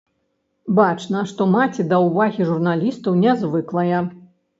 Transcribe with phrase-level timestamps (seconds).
[0.77, 4.01] Бачна, што маці да ўвагі журналістаў не звыклая.